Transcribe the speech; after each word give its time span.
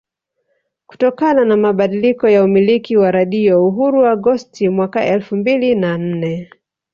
Kutokana 0.87 1.45
na 1.45 1.57
mabadiliko 1.57 2.29
ya 2.29 2.43
umiliki 2.43 2.97
wa 2.97 3.11
Radio 3.11 3.67
Uhuru 3.67 4.05
Agosti 4.05 4.69
mwaka 4.69 5.05
elfu 5.05 5.35
mbili 5.35 5.75
na 5.75 5.97
nne 5.97 6.49